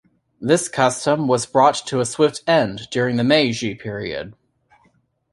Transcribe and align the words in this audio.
This 0.39 0.67
custom 0.67 1.27
was 1.27 1.45
brought 1.45 1.75
to 1.85 1.99
a 1.99 2.07
swift 2.07 2.41
end 2.47 2.89
during 2.89 3.17
the 3.17 3.23
Meiji 3.23 3.75
period. 3.75 4.33